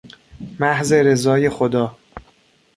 محض 0.59 0.93
رضای 0.93 1.49
خدا 1.49 1.97